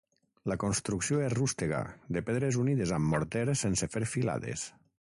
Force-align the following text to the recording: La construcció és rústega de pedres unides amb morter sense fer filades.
La 0.51 0.55
construcció 0.63 1.19
és 1.25 1.35
rústega 1.35 1.83
de 2.17 2.25
pedres 2.31 2.59
unides 2.65 2.97
amb 2.99 3.13
morter 3.15 3.47
sense 3.67 3.95
fer 3.99 4.07
filades. 4.17 4.71